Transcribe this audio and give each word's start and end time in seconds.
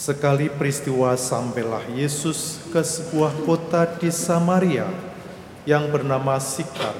Sekali 0.00 0.48
peristiwa 0.48 1.12
sampailah 1.12 1.84
Yesus 1.92 2.56
ke 2.72 2.80
sebuah 2.80 3.36
kota 3.44 3.84
di 3.84 4.08
Samaria 4.08 4.88
yang 5.68 5.92
bernama 5.92 6.40
Sikar, 6.40 6.96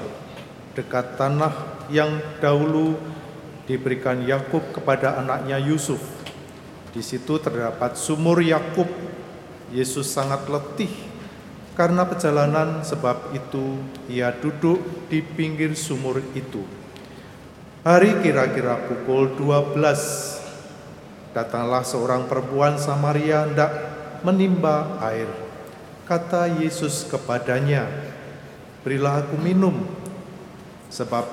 dekat 0.77 1.17
tanah 1.17 1.49
yang 1.89 2.21
dahulu 2.37 2.93
diberikan 3.65 4.21
Yakub 4.21 4.61
kepada 4.69 5.17
anaknya 5.17 5.57
Yusuf. 5.57 5.97
Di 6.93 7.01
situ 7.01 7.41
terdapat 7.41 7.97
sumur 7.97 8.37
Yakub. 8.37 8.85
Yesus 9.73 10.05
sangat 10.05 10.45
letih 10.45 10.93
karena 11.73 12.05
perjalanan, 12.05 12.85
sebab 12.85 13.33
itu 13.33 13.81
ia 14.13 14.29
duduk 14.29 14.77
di 15.09 15.25
pinggir 15.25 15.73
sumur 15.73 16.21
itu. 16.37 16.61
Hari 17.81 18.21
kira-kira 18.21 18.77
pukul 18.85 19.33
12 19.33 20.40
Datanglah 21.31 21.87
seorang 21.87 22.27
perempuan 22.27 22.75
Samaria 22.75 23.47
hendak 23.47 23.71
menimba 24.19 24.99
air. 24.99 25.31
Kata 26.03 26.59
Yesus 26.59 27.07
kepadanya, 27.07 27.87
"Berilah 28.83 29.23
aku 29.23 29.39
minum." 29.39 29.87
Sebab 30.91 31.23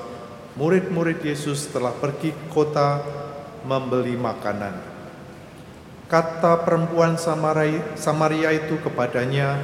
murid-murid 0.54 1.18
Yesus 1.26 1.66
telah 1.74 1.90
pergi 1.90 2.30
ke 2.30 2.46
kota 2.46 3.02
membeli 3.66 4.14
makanan. 4.14 4.78
Kata 6.06 6.62
perempuan 6.62 7.18
Samaria, 7.18 8.50
itu 8.54 8.78
kepadanya, 8.78 9.58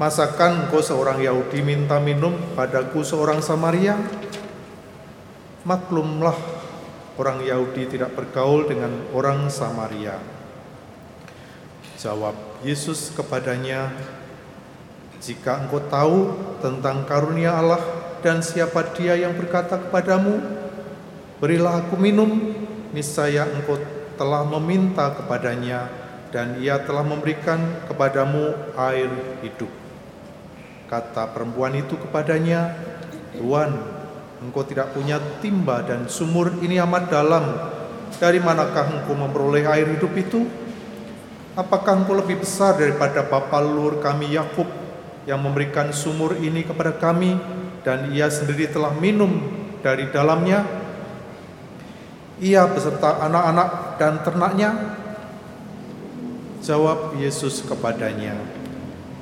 "Masakan 0.00 0.64
engkau 0.64 0.80
seorang 0.80 1.20
Yahudi 1.20 1.60
minta 1.60 2.00
minum 2.00 2.32
padaku 2.56 3.04
seorang 3.04 3.44
Samaria?" 3.44 4.00
Maklumlah 5.68 6.63
orang 7.14 7.46
Yahudi 7.46 7.86
tidak 7.86 8.14
bergaul 8.18 8.66
dengan 8.66 8.90
orang 9.14 9.46
Samaria. 9.46 10.18
Jawab 11.94 12.34
Yesus 12.66 13.14
kepadanya, 13.14 13.94
"Jika 15.22 15.62
engkau 15.64 15.80
tahu 15.86 16.18
tentang 16.58 17.06
karunia 17.06 17.54
Allah 17.54 17.80
dan 18.20 18.42
siapa 18.42 18.92
Dia 18.98 19.14
yang 19.14 19.38
berkata 19.38 19.78
kepadamu, 19.78 20.42
'Berilah 21.38 21.86
aku 21.86 21.94
minum,' 21.96 22.52
niscaya 22.90 23.46
engkau 23.46 23.78
telah 24.18 24.42
meminta 24.42 25.14
kepadanya, 25.14 25.86
dan 26.34 26.58
Ia 26.58 26.82
telah 26.82 27.06
memberikan 27.06 27.86
kepadamu 27.86 28.74
air 28.74 29.08
hidup." 29.46 29.70
Kata 30.90 31.30
perempuan 31.30 31.78
itu 31.78 31.94
kepadanya, 31.96 32.74
"Tuan, 33.38 33.93
Engkau 34.44 34.60
tidak 34.60 34.92
punya 34.92 35.16
timba 35.40 35.80
dan 35.80 36.04
sumur 36.04 36.52
ini 36.60 36.76
amat 36.76 37.08
dalam. 37.08 37.44
Dari 38.20 38.36
manakah 38.44 38.92
engkau 38.92 39.16
memperoleh 39.16 39.64
air 39.64 39.88
hidup 39.96 40.12
itu? 40.20 40.44
Apakah 41.56 42.04
engkau 42.04 42.12
lebih 42.12 42.44
besar 42.44 42.76
daripada 42.76 43.24
bapa 43.24 43.64
lur 43.64 44.04
kami 44.04 44.36
Yakub 44.36 44.68
yang 45.24 45.40
memberikan 45.40 45.88
sumur 45.96 46.36
ini 46.36 46.60
kepada 46.60 46.92
kami 46.92 47.40
dan 47.80 48.12
ia 48.12 48.28
sendiri 48.28 48.68
telah 48.68 48.92
minum 48.92 49.40
dari 49.80 50.12
dalamnya? 50.12 50.68
Ia 52.44 52.68
beserta 52.68 53.24
anak-anak 53.24 53.68
dan 53.96 54.12
ternaknya? 54.20 54.70
Jawab 56.60 57.16
Yesus 57.16 57.64
kepadanya, 57.64 58.40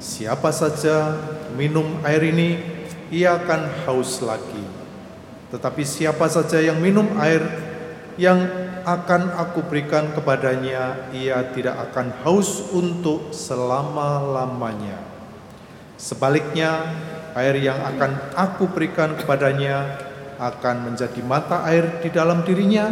Siapa 0.03 0.51
saja 0.51 1.15
minum 1.55 2.03
air 2.07 2.23
ini, 2.27 2.59
ia 3.11 3.35
akan 3.39 3.87
haus 3.87 4.23
lagi. 4.23 4.62
Tetapi 5.53 5.85
siapa 5.85 6.33
saja 6.33 6.65
yang 6.65 6.81
minum 6.81 7.13
air 7.21 7.45
yang 8.17 8.41
akan 8.83 9.37
aku 9.37 9.69
berikan 9.69 10.11
kepadanya, 10.17 11.13
ia 11.13 11.45
tidak 11.53 11.93
akan 11.93 12.11
haus 12.25 12.73
untuk 12.73 13.31
selama-lamanya. 13.31 14.99
Sebaliknya, 16.01 16.83
air 17.37 17.61
yang 17.61 17.79
akan 17.79 18.33
aku 18.35 18.73
berikan 18.73 19.15
kepadanya 19.15 20.01
akan 20.41 20.91
menjadi 20.91 21.21
mata 21.23 21.63
air 21.69 22.03
di 22.03 22.11
dalam 22.11 22.43
dirinya 22.43 22.91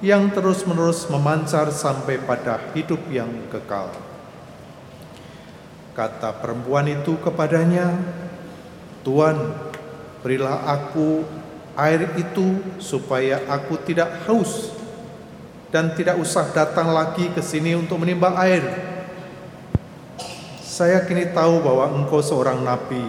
yang 0.00 0.32
terus-menerus 0.32 1.06
memancar 1.12 1.70
sampai 1.70 2.18
pada 2.18 2.58
hidup 2.74 2.98
yang 3.12 3.28
kekal. 3.52 3.92
Kata 5.94 6.32
perempuan 6.40 6.88
itu 6.88 7.20
kepadanya, 7.20 7.92
"Tuan, 9.06 9.36
berilah 10.24 10.64
aku 10.66 11.39
air 11.80 12.12
itu 12.20 12.60
supaya 12.76 13.40
aku 13.48 13.80
tidak 13.80 14.28
haus 14.28 14.76
dan 15.72 15.94
tidak 15.94 16.18
usah 16.18 16.50
datang 16.50 16.90
lagi 16.90 17.30
ke 17.30 17.40
sini 17.40 17.78
untuk 17.78 18.02
menimbang 18.02 18.36
air. 18.36 18.62
Saya 20.60 21.02
kini 21.06 21.30
tahu 21.30 21.62
bahwa 21.62 21.92
engkau 21.94 22.20
seorang 22.20 22.60
nabi. 22.60 23.02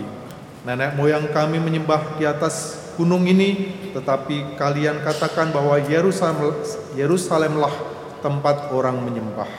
Nenek 0.61 0.93
moyang 0.93 1.25
kami 1.33 1.57
menyembah 1.57 2.21
di 2.21 2.25
atas 2.29 2.77
gunung 2.93 3.25
ini, 3.25 3.73
tetapi 3.97 4.59
kalian 4.61 5.01
katakan 5.01 5.49
bahwa 5.49 5.81
Yerusalem 5.81 6.53
Yerusalemlah 6.93 7.73
tempat 8.21 8.69
orang 8.69 9.01
menyembah. 9.01 9.49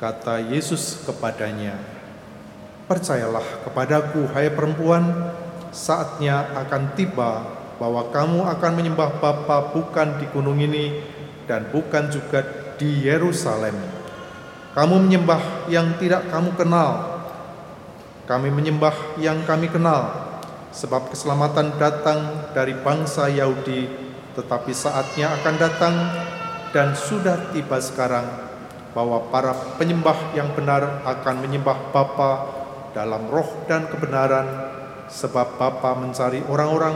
Kata 0.00 0.40
Yesus 0.40 1.04
kepadanya, 1.04 1.76
"Percayalah 2.88 3.68
kepadaku, 3.68 4.32
hai 4.32 4.48
perempuan, 4.48 5.04
saatnya 5.72 6.52
akan 6.52 6.92
tiba 6.92 7.42
bahwa 7.80 8.12
kamu 8.12 8.46
akan 8.46 8.72
menyembah 8.78 9.18
Bapa 9.18 9.74
bukan 9.74 10.20
di 10.22 10.28
gunung 10.30 10.60
ini 10.60 11.02
dan 11.48 11.66
bukan 11.72 12.12
juga 12.12 12.44
di 12.78 13.08
Yerusalem. 13.08 13.74
Kamu 14.72 15.02
menyembah 15.08 15.66
yang 15.68 15.98
tidak 15.98 16.30
kamu 16.30 16.54
kenal. 16.54 16.90
Kami 18.28 18.48
menyembah 18.54 19.18
yang 19.18 19.42
kami 19.42 19.66
kenal. 19.68 20.30
Sebab 20.72 21.12
keselamatan 21.12 21.76
datang 21.76 22.48
dari 22.56 22.72
bangsa 22.72 23.28
Yahudi, 23.28 23.84
tetapi 24.32 24.72
saatnya 24.72 25.36
akan 25.36 25.54
datang 25.60 25.94
dan 26.72 26.96
sudah 26.96 27.52
tiba 27.52 27.76
sekarang 27.76 28.24
bahwa 28.96 29.28
para 29.28 29.52
penyembah 29.76 30.32
yang 30.32 30.48
benar 30.56 31.04
akan 31.04 31.44
menyembah 31.44 31.92
Bapa 31.92 32.30
dalam 32.96 33.28
roh 33.28 33.68
dan 33.68 33.88
kebenaran 33.88 34.46
sebab 35.10 35.58
Bapa 35.58 35.96
mencari 35.98 36.42
orang-orang 36.46 36.94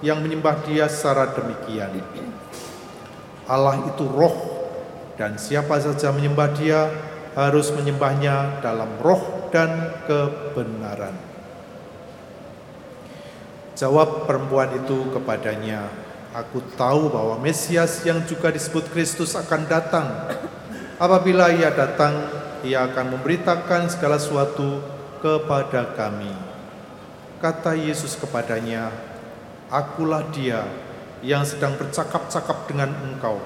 yang 0.00 0.20
menyembah 0.20 0.62
Dia 0.64 0.86
secara 0.86 1.32
demikian. 1.32 2.02
Allah 3.50 3.82
itu 3.90 4.06
roh 4.06 4.36
dan 5.18 5.36
siapa 5.36 5.76
saja 5.82 6.14
menyembah 6.14 6.48
Dia 6.56 6.80
harus 7.34 7.70
menyembahnya 7.74 8.62
dalam 8.62 8.88
roh 9.02 9.50
dan 9.54 10.02
kebenaran. 10.06 11.14
Jawab 13.78 14.28
perempuan 14.28 14.70
itu 14.76 15.08
kepadanya, 15.14 15.88
Aku 16.30 16.62
tahu 16.78 17.10
bahwa 17.10 17.42
Mesias 17.42 18.06
yang 18.06 18.22
juga 18.22 18.54
disebut 18.54 18.86
Kristus 18.94 19.34
akan 19.34 19.66
datang. 19.66 20.30
Apabila 20.94 21.50
ia 21.50 21.74
datang, 21.74 22.12
ia 22.62 22.86
akan 22.86 23.18
memberitakan 23.18 23.90
segala 23.90 24.14
sesuatu 24.14 24.78
kepada 25.18 25.90
kami. 25.98 26.49
Kata 27.40 27.72
Yesus 27.72 28.20
kepadanya, 28.20 28.92
Akulah 29.72 30.28
dia 30.28 30.60
yang 31.24 31.40
sedang 31.40 31.72
bercakap-cakap 31.72 32.68
dengan 32.68 32.92
engkau. 33.00 33.40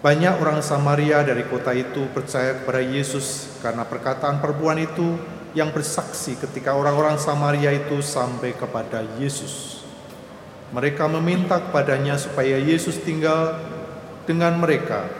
Banyak 0.00 0.40
orang 0.40 0.64
Samaria 0.64 1.20
dari 1.20 1.44
kota 1.44 1.76
itu 1.76 2.08
percaya 2.16 2.56
kepada 2.56 2.80
Yesus 2.80 3.60
karena 3.60 3.84
perkataan 3.84 4.40
perempuan 4.40 4.80
itu 4.80 5.20
yang 5.52 5.68
bersaksi 5.68 6.40
ketika 6.40 6.72
orang-orang 6.72 7.20
Samaria 7.20 7.76
itu 7.76 8.00
sampai 8.00 8.56
kepada 8.56 9.04
Yesus. 9.20 9.84
Mereka 10.72 11.12
meminta 11.12 11.60
kepadanya 11.60 12.16
supaya 12.16 12.56
Yesus 12.56 13.04
tinggal 13.04 13.60
dengan 14.24 14.56
mereka. 14.56 15.12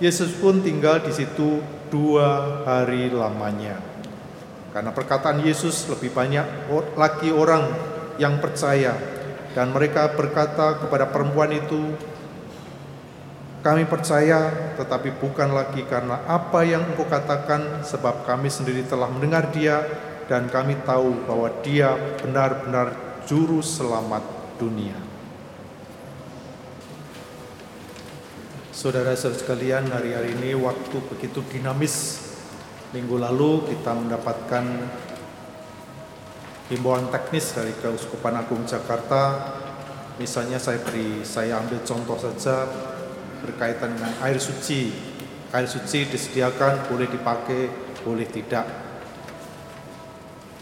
Yesus 0.00 0.32
pun 0.32 0.64
tinggal 0.64 1.04
di 1.04 1.12
situ 1.12 1.60
dua 1.92 2.64
hari 2.64 3.12
lamanya. 3.12 3.95
Karena 4.76 4.92
perkataan 4.92 5.40
Yesus 5.40 5.88
lebih 5.88 6.12
banyak 6.12 6.68
lagi 7.00 7.32
orang 7.32 7.64
yang 8.20 8.36
percaya 8.44 8.92
dan 9.56 9.72
mereka 9.72 10.12
berkata 10.12 10.76
kepada 10.76 11.08
perempuan 11.08 11.48
itu, 11.48 11.96
kami 13.64 13.88
percaya 13.88 14.52
tetapi 14.76 15.16
bukan 15.16 15.56
lagi 15.56 15.80
karena 15.88 16.28
apa 16.28 16.60
yang 16.68 16.84
engkau 16.92 17.08
katakan 17.08 17.88
sebab 17.88 18.28
kami 18.28 18.52
sendiri 18.52 18.84
telah 18.84 19.08
mendengar 19.08 19.48
dia 19.48 19.80
dan 20.28 20.52
kami 20.52 20.76
tahu 20.84 21.24
bahwa 21.24 21.48
dia 21.64 21.96
benar-benar 22.20 22.92
juru 23.24 23.64
selamat 23.64 24.28
dunia. 24.60 25.00
Saudara-saudara 28.76 29.40
sekalian, 29.40 29.88
hari-hari 29.88 30.36
ini 30.36 30.52
waktu 30.52 31.00
begitu 31.08 31.40
dinamis 31.48 32.26
Minggu 32.94 33.18
lalu 33.18 33.66
kita 33.66 33.98
mendapatkan 33.98 34.64
himbauan 36.70 37.10
teknis 37.10 37.50
dari 37.50 37.74
Keuskupan 37.74 38.38
Agung 38.38 38.62
Jakarta. 38.62 39.54
Misalnya 40.22 40.62
saya 40.62 40.78
beri, 40.80 41.26
saya 41.26 41.58
ambil 41.58 41.82
contoh 41.82 42.14
saja 42.14 42.66
berkaitan 43.42 43.98
dengan 43.98 44.14
air 44.22 44.38
suci. 44.38 44.94
Air 45.50 45.66
suci 45.66 46.06
disediakan, 46.06 46.86
boleh 46.86 47.10
dipakai, 47.10 47.70
boleh 48.06 48.26
tidak. 48.30 48.66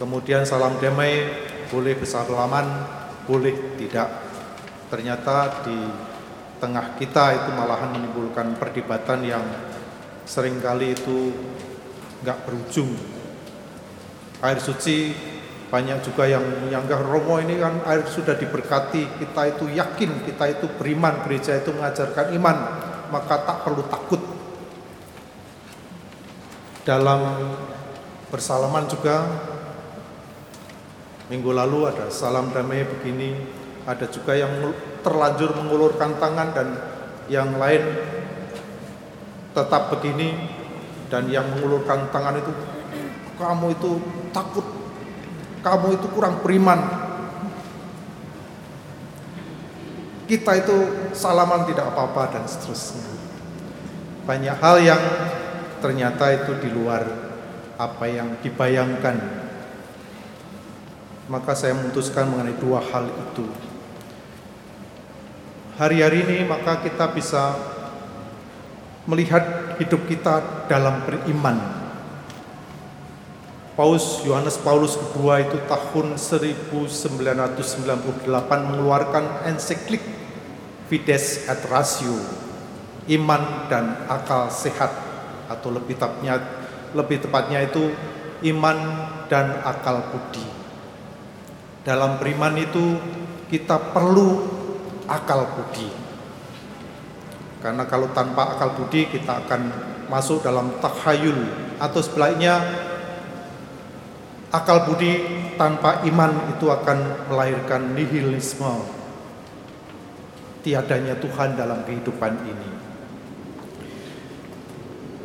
Kemudian 0.00 0.48
salam 0.48 0.80
damai, 0.80 1.28
boleh 1.68 1.94
bersalaman, 1.94 2.66
boleh 3.28 3.76
tidak. 3.76 4.10
Ternyata 4.88 5.64
di 5.64 5.78
tengah 6.58 6.96
kita 6.96 7.24
itu 7.36 7.50
malahan 7.52 7.92
menimbulkan 7.92 8.56
perdebatan 8.56 9.20
yang 9.22 9.44
sering 10.24 10.58
kali 10.58 10.96
itu 10.96 11.30
nggak 12.24 12.48
berujung. 12.48 12.88
Air 14.40 14.58
suci 14.64 15.12
banyak 15.68 16.00
juga 16.00 16.24
yang 16.24 16.40
menyanggah 16.64 17.04
Romo 17.04 17.36
ini 17.42 17.60
kan 17.60 17.84
air 17.84 18.08
sudah 18.08 18.38
diberkati, 18.38 19.20
kita 19.20 19.42
itu 19.52 19.68
yakin, 19.68 20.24
kita 20.24 20.44
itu 20.56 20.66
beriman, 20.80 21.20
gereja 21.28 21.60
itu 21.60 21.74
mengajarkan 21.74 22.32
iman, 22.40 22.56
maka 23.12 23.44
tak 23.44 23.58
perlu 23.66 23.84
takut. 23.92 24.22
Dalam 26.84 27.20
bersalaman 28.28 28.84
juga 28.86 29.24
minggu 31.32 31.50
lalu 31.52 31.88
ada 31.88 32.12
salam 32.12 32.52
damai 32.52 32.84
begini, 32.84 33.34
ada 33.88 34.04
juga 34.08 34.36
yang 34.36 34.52
terlanjur 35.00 35.58
mengulurkan 35.58 36.16
tangan 36.20 36.48
dan 36.52 36.68
yang 37.28 37.56
lain 37.56 37.82
tetap 39.56 39.90
begini 39.96 40.36
dan 41.14 41.30
yang 41.30 41.46
mengulurkan 41.46 42.10
tangan 42.10 42.42
itu 42.42 42.50
kamu 43.38 43.70
itu 43.70 44.02
takut 44.34 44.66
kamu 45.62 45.94
itu 45.94 46.06
kurang 46.10 46.42
beriman. 46.42 46.76
Kita 50.26 50.52
itu 50.58 50.76
salaman 51.14 51.64
tidak 51.64 51.94
apa-apa 51.94 52.36
dan 52.36 52.44
seterusnya. 52.44 53.06
Banyak 54.26 54.56
hal 54.60 54.76
yang 54.82 55.02
ternyata 55.80 56.34
itu 56.34 56.52
di 56.60 56.68
luar 56.68 57.06
apa 57.78 58.04
yang 58.10 58.36
dibayangkan. 58.42 59.16
Maka 61.30 61.56
saya 61.56 61.72
memutuskan 61.78 62.28
mengenai 62.28 62.60
dua 62.60 62.84
hal 62.84 63.08
itu. 63.08 63.48
Hari-hari 65.80 66.28
ini 66.28 66.36
maka 66.44 66.84
kita 66.84 67.08
bisa 67.08 67.56
melihat 69.04 69.76
hidup 69.80 70.08
kita 70.08 70.66
dalam 70.70 71.04
beriman 71.04 71.84
Paus 73.74 74.22
Yohanes 74.22 74.54
Paulus 74.62 74.94
II 74.94 75.34
itu 75.34 75.58
tahun 75.66 76.14
1998 76.14 77.10
mengeluarkan 78.46 79.50
ensiklik 79.50 79.98
Fides 80.86 81.50
et 81.50 81.58
Ratio, 81.66 82.14
iman 83.18 83.66
dan 83.66 84.06
akal 84.06 84.46
sehat 84.54 84.94
atau 85.50 85.74
lebih 85.74 85.98
tepatnya 85.98 86.38
lebih 86.94 87.26
tepatnya 87.26 87.66
itu 87.66 87.90
iman 88.54 88.78
dan 89.26 89.58
akal 89.66 90.06
budi. 90.06 90.46
Dalam 91.82 92.22
beriman 92.22 92.54
itu 92.54 92.94
kita 93.50 93.90
perlu 93.90 94.38
akal 95.10 95.50
budi. 95.50 96.03
Karena 97.64 97.88
kalau 97.88 98.12
tanpa 98.12 98.52
akal 98.52 98.76
budi 98.76 99.08
kita 99.08 99.48
akan 99.48 99.72
masuk 100.12 100.44
dalam 100.44 100.76
takhayul 100.84 101.48
atau 101.80 102.00
sebaliknya 102.04 102.60
Akal 104.54 104.86
budi 104.86 105.18
tanpa 105.58 106.06
iman 106.06 106.54
itu 106.54 106.70
akan 106.70 107.26
melahirkan 107.26 107.90
nihilisme. 107.90 108.86
Tiadanya 110.62 111.18
Tuhan 111.18 111.58
dalam 111.58 111.82
kehidupan 111.82 112.32
ini. 112.46 112.70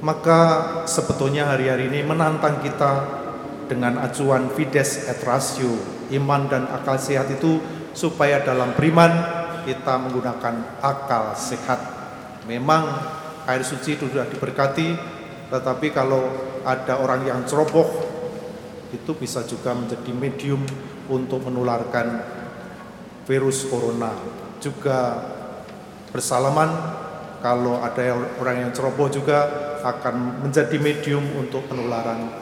Maka 0.02 0.42
sebetulnya 0.90 1.46
hari-hari 1.46 1.94
ini 1.94 2.02
menantang 2.02 2.58
kita 2.66 2.92
dengan 3.70 4.02
acuan 4.02 4.50
fides 4.50 5.06
et 5.06 5.22
ratio, 5.22 5.78
iman 6.10 6.50
dan 6.50 6.66
akal 6.66 6.98
sehat 6.98 7.30
itu 7.30 7.62
supaya 7.94 8.42
dalam 8.42 8.74
beriman 8.74 9.14
kita 9.62 9.94
menggunakan 10.02 10.82
akal 10.82 11.38
sehat. 11.38 11.99
Memang 12.46 12.84
air 13.50 13.64
suci 13.66 13.98
itu 13.98 14.08
sudah 14.08 14.30
diberkati, 14.30 14.96
tetapi 15.50 15.90
kalau 15.90 16.30
ada 16.64 17.02
orang 17.02 17.26
yang 17.26 17.40
ceroboh 17.48 17.88
itu 18.94 19.12
bisa 19.18 19.46
juga 19.46 19.74
menjadi 19.74 20.12
medium 20.14 20.62
untuk 21.10 21.46
menularkan 21.46 22.22
virus 23.26 23.66
corona. 23.70 24.14
Juga 24.62 25.24
bersalaman 26.10 26.70
kalau 27.40 27.80
ada 27.80 28.18
orang 28.42 28.68
yang 28.68 28.72
ceroboh 28.74 29.08
juga 29.08 29.70
akan 29.86 30.44
menjadi 30.44 30.76
medium 30.82 31.24
untuk 31.40 31.66
penularan 31.70 32.34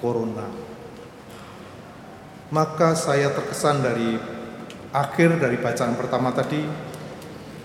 corona. 0.00 0.48
Maka 2.48 2.94
saya 2.94 3.34
terkesan 3.34 3.82
dari 3.82 4.16
akhir 4.94 5.42
dari 5.42 5.58
bacaan 5.58 5.98
pertama 5.98 6.30
tadi, 6.30 6.62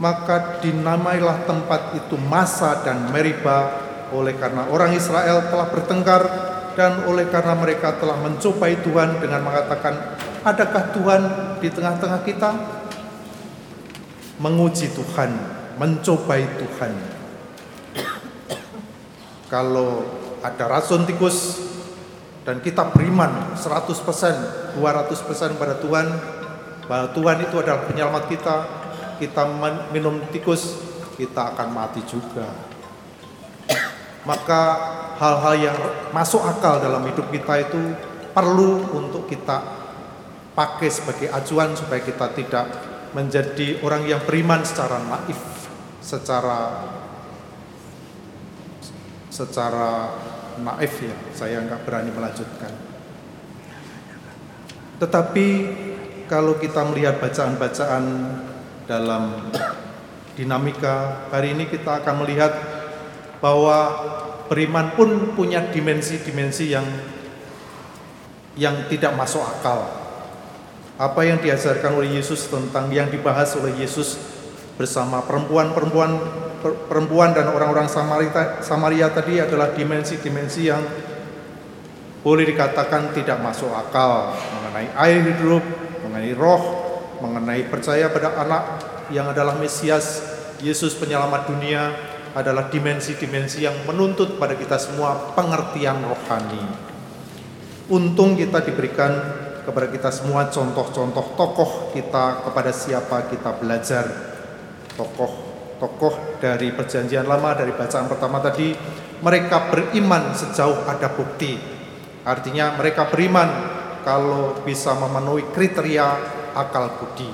maka 0.01 0.57
dinamailah 0.65 1.45
tempat 1.45 1.94
itu 1.94 2.18
masa 2.18 2.81
dan 2.81 3.13
meriba 3.13 3.86
oleh 4.09 4.33
karena 4.33 4.65
orang 4.74 4.98
Israel 4.98 5.45
telah 5.45 5.69
bertengkar 5.69 6.21
dan 6.74 7.06
oleh 7.06 7.30
karena 7.30 7.53
mereka 7.53 7.94
telah 8.01 8.18
mencobai 8.18 8.81
Tuhan 8.81 9.21
dengan 9.21 9.45
mengatakan, 9.45 10.18
adakah 10.42 10.83
Tuhan 10.89 11.21
di 11.62 11.69
tengah-tengah 11.69 12.21
kita? 12.25 12.50
Menguji 14.42 14.89
Tuhan, 14.98 15.30
mencobai 15.77 16.50
Tuhan. 16.57 16.94
Kalau 19.54 20.01
ada 20.42 20.65
racun 20.65 21.06
tikus 21.06 21.62
dan 22.42 22.57
kita 22.57 22.89
beriman 22.89 23.54
100%, 23.54 24.74
200% 24.74 25.62
pada 25.62 25.77
Tuhan, 25.77 26.07
bahwa 26.89 27.07
Tuhan 27.13 27.38
itu 27.45 27.56
adalah 27.62 27.86
penyelamat 27.86 28.24
kita, 28.31 28.81
kita 29.21 29.45
minum 29.94 30.18
tikus, 30.33 30.81
kita 31.13 31.53
akan 31.53 31.69
mati 31.69 32.01
juga. 32.09 32.50
Maka 34.25 34.62
hal-hal 35.21 35.56
yang 35.62 35.77
masuk 36.09 36.41
akal 36.41 36.81
dalam 36.81 37.06
hidup 37.06 37.29
kita 37.29 37.62
itu 37.62 37.77
perlu 38.33 38.89
untuk 38.97 39.29
kita 39.29 39.62
pakai 40.57 40.89
sebagai 40.89 41.29
acuan 41.29 41.77
supaya 41.77 42.01
kita 42.01 42.33
tidak 42.33 42.65
menjadi 43.13 43.77
orang 43.85 44.09
yang 44.09 44.21
beriman 44.25 44.65
secara 44.65 44.97
naif, 44.97 45.39
secara 46.01 46.89
secara 49.29 50.18
naif 50.57 50.94
ya, 51.06 51.16
saya 51.37 51.61
nggak 51.61 51.85
berani 51.85 52.09
melanjutkan. 52.09 52.73
Tetapi 54.97 55.47
kalau 56.30 56.56
kita 56.61 56.81
melihat 56.87 57.18
bacaan-bacaan 57.19 58.04
dalam 58.92 59.48
dinamika 60.36 61.24
hari 61.31 61.56
ini 61.56 61.71
kita 61.71 62.04
akan 62.04 62.28
melihat 62.28 62.52
bahwa 63.40 63.88
beriman 64.52 64.92
pun 65.00 65.31
punya 65.31 65.64
dimensi-dimensi 65.71 66.76
yang 66.76 66.83
yang 68.60 68.92
tidak 68.92 69.16
masuk 69.16 69.40
akal. 69.40 69.88
Apa 71.00 71.24
yang 71.24 71.40
diajarkan 71.40 71.95
oleh 71.95 72.19
Yesus 72.19 72.52
tentang 72.52 72.92
yang 72.92 73.07
dibahas 73.07 73.56
oleh 73.56 73.80
Yesus 73.80 74.19
bersama 74.76 75.24
perempuan-perempuan 75.24 76.19
perempuan 76.92 77.31
dan 77.31 77.48
orang-orang 77.48 77.88
Samaria, 77.88 78.60
Samaria 78.60 79.07
tadi 79.07 79.40
adalah 79.40 79.71
dimensi-dimensi 79.71 80.68
yang 80.68 80.83
boleh 82.21 82.44
dikatakan 82.44 83.16
tidak 83.16 83.40
masuk 83.40 83.71
akal 83.71 84.36
mengenai 84.36 84.94
air 84.94 85.26
hidup, 85.26 85.64
mengenai 86.06 86.38
roh, 86.38 86.81
mengenai 87.21 87.69
percaya 87.69 88.09
pada 88.09 88.33
anak 88.42 88.63
yang 89.13 89.30
adalah 89.30 89.56
Mesias, 89.61 90.25
Yesus 90.59 90.97
penyelamat 90.97 91.47
dunia, 91.47 91.94
adalah 92.33 92.71
dimensi-dimensi 92.71 93.63
yang 93.63 93.75
menuntut 93.85 94.40
pada 94.40 94.56
kita 94.57 94.80
semua 94.80 95.35
pengertian 95.35 96.01
rohani. 96.01 96.63
Untung 97.92 98.40
kita 98.40 98.63
diberikan 98.63 99.11
kepada 99.61 99.87
kita 99.92 100.09
semua 100.09 100.47
contoh-contoh 100.47 101.35
tokoh 101.35 101.71
kita 101.92 102.47
kepada 102.47 102.71
siapa 102.71 103.28
kita 103.28 103.59
belajar. 103.59 104.06
Tokoh-tokoh 104.95 106.40
dari 106.40 106.71
perjanjian 106.71 107.28
lama 107.28 107.51
dari 107.51 107.75
bacaan 107.75 108.07
pertama 108.07 108.40
tadi 108.40 108.71
mereka 109.21 109.69
beriman 109.69 110.31
sejauh 110.31 110.87
ada 110.87 111.11
bukti. 111.11 111.59
Artinya 112.23 112.80
mereka 112.80 113.11
beriman 113.11 113.49
kalau 114.01 114.57
bisa 114.63 114.95
memenuhi 114.97 115.51
kriteria 115.54 116.41
akal 116.54 117.00
budi. 117.00 117.28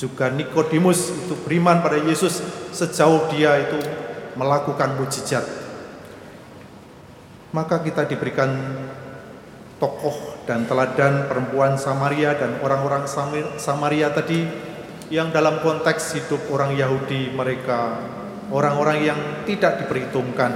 Juga 0.00 0.32
Nikodemus 0.32 1.12
itu 1.12 1.36
beriman 1.44 1.84
pada 1.84 2.00
Yesus 2.00 2.40
sejauh 2.72 3.28
dia 3.32 3.60
itu 3.60 3.76
melakukan 4.36 4.96
mujizat. 4.96 5.44
Maka 7.52 7.82
kita 7.82 8.06
diberikan 8.06 8.48
tokoh 9.76 10.40
dan 10.48 10.64
teladan 10.64 11.26
perempuan 11.26 11.76
Samaria 11.76 12.36
dan 12.36 12.60
orang-orang 12.64 13.04
Samaria 13.58 14.08
tadi 14.14 14.46
yang 15.10 15.34
dalam 15.34 15.58
konteks 15.58 16.14
hidup 16.14 16.38
orang 16.54 16.78
Yahudi 16.78 17.34
mereka 17.34 17.98
orang-orang 18.54 18.98
yang 19.02 19.20
tidak 19.46 19.82
diperhitungkan, 19.82 20.52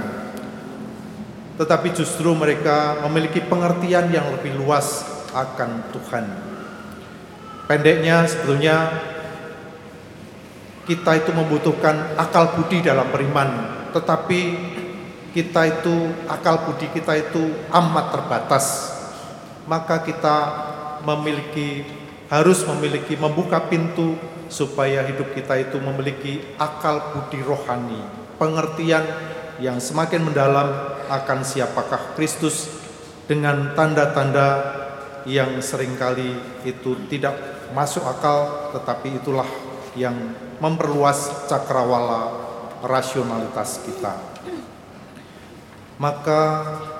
tetapi 1.59 1.91
justru 1.91 2.31
mereka 2.31 3.03
memiliki 3.07 3.43
pengertian 3.43 4.11
yang 4.11 4.27
lebih 4.31 4.55
luas 4.55 5.03
akan 5.35 5.91
Tuhan. 5.91 6.25
Pendeknya, 7.65 8.29
sebetulnya 8.29 8.93
kita 10.85 11.17
itu 11.17 11.33
membutuhkan 11.33 12.13
akal 12.13 12.53
budi 12.53 12.85
dalam 12.85 13.09
beriman, 13.09 13.49
tetapi 13.89 14.39
kita 15.33 15.61
itu 15.65 16.13
akal 16.29 16.61
budi 16.61 16.85
kita 16.93 17.17
itu 17.17 17.41
amat 17.73 18.13
terbatas. 18.13 18.93
Maka 19.65 20.05
kita 20.05 20.37
memiliki 21.01 21.81
harus 22.29 22.61
memiliki 22.69 23.17
membuka 23.17 23.57
pintu 23.65 24.13
supaya 24.45 25.01
hidup 25.09 25.33
kita 25.33 25.57
itu 25.57 25.81
memiliki 25.81 26.45
akal 26.61 27.17
budi 27.17 27.41
rohani, 27.41 28.01
pengertian 28.37 29.01
yang 29.57 29.81
semakin 29.81 30.21
mendalam 30.21 30.69
akan 31.09 31.41
siapakah 31.41 32.13
Kristus 32.13 32.69
dengan 33.25 33.73
tanda-tanda 33.73 34.47
yang 35.25 35.57
sering 35.65 35.97
kali 35.97 36.37
itu 36.61 36.93
tidak 37.09 37.54
masuk 37.73 38.05
akal 38.05 38.69
tetapi 38.75 39.17
itulah 39.17 39.47
yang 39.95 40.13
memperluas 40.59 41.47
cakrawala 41.47 42.29
rasionalitas 42.83 43.81
kita. 43.87 44.13
Maka 45.95 46.41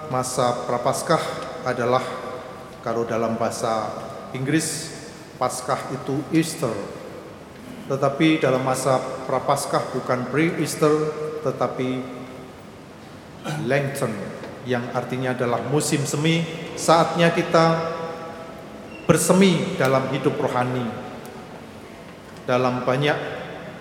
masa 0.07 0.65
prapaskah 0.65 1.19
adalah 1.67 2.01
kalau 2.86 3.03
dalam 3.03 3.36
bahasa 3.36 3.91
Inggris 4.31 4.93
Paskah 5.36 5.91
itu 5.91 6.24
Easter 6.31 6.72
tetapi 7.86 8.41
dalam 8.41 8.65
masa 8.65 8.98
prapaskah 9.29 9.93
bukan 9.93 10.25
pre-Easter 10.31 10.93
tetapi 11.45 12.01
Lenten 13.69 14.10
yang 14.65 14.89
artinya 14.98 15.38
adalah 15.38 15.62
musim 15.69 16.01
semi 16.01 16.41
saatnya 16.74 17.29
kita 17.29 17.95
bersemi 19.06 19.78
dalam 19.78 20.10
hidup 20.10 20.38
rohani 20.38 20.86
dalam 22.46 22.86
banyak 22.86 23.18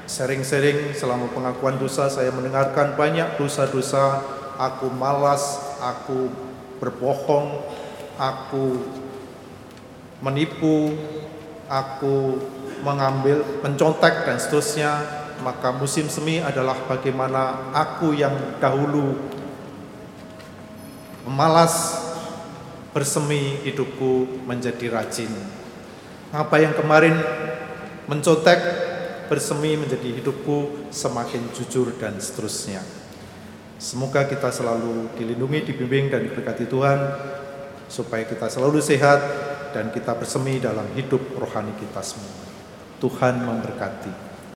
sering-sering 0.04 0.92
selama 0.92 1.32
pengakuan 1.32 1.76
dosa. 1.80 2.08
Saya 2.08 2.32
mendengarkan 2.32 2.96
banyak 2.96 3.40
dosa-dosa. 3.40 4.20
Aku 4.54 4.86
malas 4.92 5.60
aku 5.82 6.30
berbohong 6.78 7.64
aku 8.14 8.86
menipu 10.22 10.94
aku 11.66 12.38
mengambil, 12.84 13.40
mencontek 13.64 14.28
dan 14.28 14.36
seterusnya, 14.36 14.92
maka 15.40 15.72
musim 15.72 16.06
semi 16.06 16.38
adalah 16.38 16.76
bagaimana 16.84 17.72
aku 17.72 18.12
yang 18.12 18.60
dahulu 18.60 19.16
malas 21.24 22.03
bersemi 22.94 23.58
hidupku 23.66 24.46
menjadi 24.46 24.86
rajin. 24.94 25.28
Apa 26.30 26.62
yang 26.62 26.78
kemarin 26.78 27.18
mencontek 28.06 28.58
bersemi 29.26 29.74
menjadi 29.74 30.22
hidupku 30.22 30.88
semakin 30.94 31.50
jujur 31.58 31.90
dan 31.98 32.16
seterusnya. 32.22 32.80
Semoga 33.82 34.24
kita 34.30 34.54
selalu 34.54 35.10
dilindungi, 35.18 35.66
dibimbing 35.74 36.08
dan 36.08 36.22
diberkati 36.22 36.70
Tuhan 36.70 36.98
supaya 37.90 38.22
kita 38.24 38.46
selalu 38.46 38.78
sehat 38.78 39.20
dan 39.74 39.90
kita 39.90 40.14
bersemi 40.14 40.62
dalam 40.62 40.86
hidup 40.94 41.34
rohani 41.34 41.74
kita 41.76 42.00
semua. 42.00 42.46
Tuhan 43.02 43.42
memberkati. 43.42 44.33